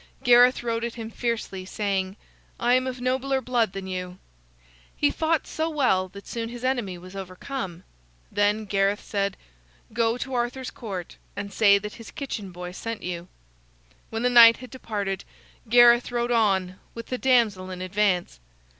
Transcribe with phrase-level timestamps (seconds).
[0.23, 2.17] Gareth rode at him fiercely, saying:
[2.59, 4.17] "I am of nobler blood than you."
[4.95, 7.83] He fought so well that soon his enemy was overcome.
[8.31, 9.37] Then Gareth said:
[9.93, 13.27] "Go to Arthur's Court and say that his kitchen boy sent you."
[14.09, 15.23] When the knight had departed,
[15.69, 18.39] Gareth rode on, with the damsel in advance.